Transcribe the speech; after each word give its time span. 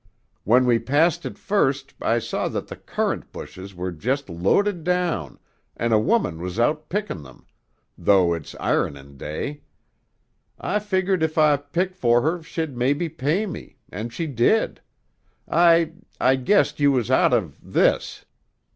"When 0.45 0.65
we 0.65 0.79
passed 0.79 1.27
it 1.27 1.37
first 1.37 1.93
I 2.01 2.17
saw 2.17 2.47
that 2.47 2.69
the 2.69 2.75
currant 2.75 3.31
bushes 3.31 3.75
were 3.75 3.91
just 3.91 4.29
loaded 4.31 4.83
down, 4.83 5.37
an' 5.77 5.91
a 5.91 5.99
woman 5.99 6.39
was 6.41 6.59
out 6.59 6.89
pickin' 6.89 7.21
them, 7.21 7.45
though 7.95 8.33
it's 8.33 8.55
ironin' 8.59 9.15
day. 9.17 9.61
I 10.59 10.79
figgered 10.79 11.21
if 11.21 11.37
I 11.37 11.55
pick 11.55 11.93
for 11.93 12.23
her 12.23 12.41
she'd 12.41 12.75
maybe 12.75 13.09
pay 13.09 13.45
me, 13.45 13.77
an' 13.91 14.09
she 14.09 14.25
did. 14.25 14.81
I 15.47 15.91
I 16.19 16.35
guessed 16.35 16.79
you 16.79 16.91
was 16.91 17.11
out 17.11 17.31
of 17.31 17.55
this." 17.61 18.25